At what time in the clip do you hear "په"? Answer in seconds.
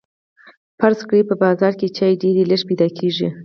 1.29-1.35